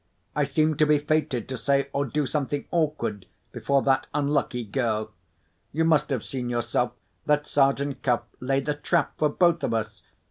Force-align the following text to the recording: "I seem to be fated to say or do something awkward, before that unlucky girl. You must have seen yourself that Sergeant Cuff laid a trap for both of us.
"I 0.35 0.45
seem 0.45 0.77
to 0.77 0.85
be 0.87 0.97
fated 0.97 1.47
to 1.49 1.57
say 1.59 1.91
or 1.93 2.05
do 2.05 2.25
something 2.25 2.65
awkward, 2.71 3.27
before 3.51 3.83
that 3.83 4.07
unlucky 4.15 4.63
girl. 4.65 5.11
You 5.71 5.83
must 5.85 6.09
have 6.09 6.23
seen 6.25 6.49
yourself 6.49 6.93
that 7.27 7.45
Sergeant 7.45 8.01
Cuff 8.01 8.21
laid 8.39 8.67
a 8.67 8.73
trap 8.73 9.13
for 9.19 9.29
both 9.29 9.63
of 9.63 9.75
us. 9.75 10.01